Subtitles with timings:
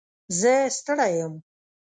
[0.39, 1.33] زه ستړی یم.